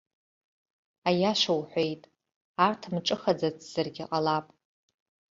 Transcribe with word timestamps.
Аиаша 1.07 1.53
уҳәеит, 1.59 2.01
арҭ 2.65 2.81
мҿыхаӡацзаргьы 2.93 4.05
ҟалап. 4.09 4.45